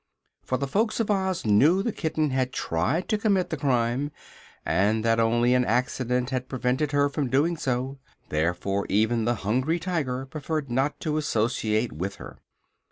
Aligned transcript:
For 0.41 0.57
the 0.57 0.65
folks 0.65 0.99
of 0.99 1.11
Oz 1.11 1.45
knew 1.45 1.83
the 1.83 1.91
kitten 1.91 2.31
had 2.31 2.51
tried 2.51 3.07
to 3.07 3.19
commit 3.19 3.51
the 3.51 3.55
crime, 3.55 4.09
and 4.65 5.05
that 5.05 5.19
only 5.19 5.53
an 5.53 5.63
accident 5.63 6.31
had 6.31 6.49
prevented 6.49 6.91
her 6.91 7.07
from 7.07 7.29
doing 7.29 7.55
so; 7.55 7.99
therefore 8.29 8.87
even 8.89 9.25
the 9.25 9.35
Hungry 9.45 9.77
Tiger 9.79 10.25
preferred 10.25 10.71
not 10.71 10.99
to 11.01 11.17
associate 11.17 11.91
with 11.91 12.15
her. 12.15 12.39